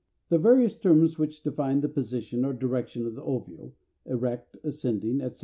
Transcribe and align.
The 0.29 0.39
various 0.39 0.73
terms 0.75 1.19
which 1.19 1.43
define 1.43 1.81
the 1.81 1.87
position 1.87 2.43
or 2.43 2.53
direction 2.53 3.05
of 3.05 3.13
the 3.13 3.21
ovule 3.21 3.75
(erect, 4.07 4.57
ascending, 4.63 5.21
etc.) 5.21 5.39